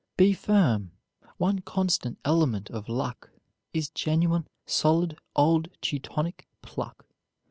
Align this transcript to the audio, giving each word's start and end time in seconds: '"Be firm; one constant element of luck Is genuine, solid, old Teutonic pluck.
'"Be 0.17 0.33
firm; 0.33 0.93
one 1.37 1.59
constant 1.59 2.17
element 2.25 2.71
of 2.71 2.89
luck 2.89 3.29
Is 3.71 3.91
genuine, 3.91 4.47
solid, 4.65 5.19
old 5.35 5.67
Teutonic 5.79 6.47
pluck. 6.63 7.05